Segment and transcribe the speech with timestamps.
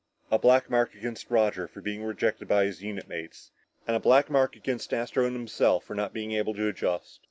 [0.31, 3.51] A black mark against Roger for being rejected by his unit mates
[3.85, 7.19] and a black mark against Astro and himself for not being able to adjust.